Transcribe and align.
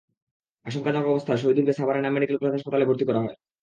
আশঙ্কাজনক 0.65 1.05
অবস্থায় 1.07 1.39
শহীদুলকে 1.41 1.73
সাভার 1.73 1.99
এনাম 1.99 2.13
মেডিকেল 2.15 2.37
কলেজ 2.39 2.53
হাসপাতালে 2.55 2.87
ভর্তি 2.89 3.03
করা 3.07 3.19
হয়। 3.19 3.35